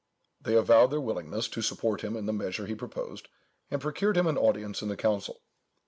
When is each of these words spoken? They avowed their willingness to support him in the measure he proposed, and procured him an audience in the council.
They 0.41 0.55
avowed 0.55 0.87
their 0.89 0.99
willingness 0.99 1.47
to 1.49 1.61
support 1.61 2.01
him 2.01 2.17
in 2.17 2.25
the 2.25 2.33
measure 2.33 2.65
he 2.65 2.73
proposed, 2.73 3.27
and 3.69 3.79
procured 3.79 4.17
him 4.17 4.25
an 4.25 4.35
audience 4.35 4.81
in 4.81 4.87
the 4.89 4.97
council. 4.97 5.43